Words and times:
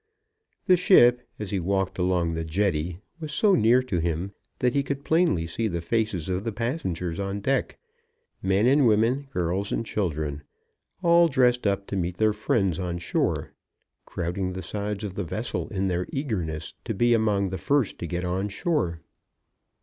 The 0.65 0.75
ship 0.77 1.29
as 1.37 1.51
he 1.51 1.59
walked 1.59 1.99
along 1.99 2.33
the 2.33 2.43
jetty 2.43 3.01
was 3.19 3.31
so 3.31 3.53
near 3.53 3.83
to 3.83 3.99
him 3.99 4.31
that 4.57 4.73
he 4.73 4.81
could 4.81 5.05
plainly 5.05 5.45
see 5.45 5.67
the 5.67 5.79
faces 5.79 6.27
of 6.27 6.43
the 6.43 6.51
passengers 6.51 7.19
on 7.19 7.39
deck, 7.39 7.77
men 8.41 8.65
and 8.65 8.87
women, 8.87 9.27
girls 9.31 9.71
and 9.71 9.85
children, 9.85 10.41
all 11.03 11.27
dressed 11.27 11.67
up 11.67 11.85
to 11.85 11.95
meet 11.95 12.17
their 12.17 12.33
friends 12.33 12.79
on 12.79 12.97
shore, 12.97 13.53
crowding 14.07 14.53
the 14.53 14.63
sides 14.63 15.03
of 15.03 15.13
the 15.13 15.23
vessel 15.23 15.67
in 15.67 15.87
their 15.87 16.07
eagerness 16.11 16.73
to 16.85 16.95
be 16.95 17.13
among 17.13 17.49
the 17.51 17.59
first 17.59 17.99
to 17.99 18.07
get 18.07 18.25
on 18.25 18.49
shore. 18.49 19.01